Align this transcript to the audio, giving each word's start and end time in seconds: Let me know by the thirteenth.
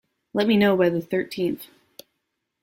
Let 0.33 0.47
me 0.47 0.57
know 0.57 0.75
by 0.75 0.89
the 0.89 0.99
thirteenth. 0.99 1.67